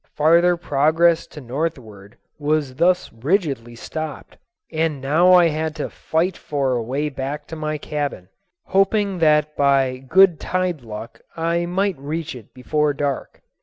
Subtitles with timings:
[0.15, 4.35] Farther progress to northward was thus rigidly stopped,
[4.71, 8.29] and now I had to fight for a way back to my cabin,
[8.65, 13.43] hoping that by good tide luck I might reach it before dark.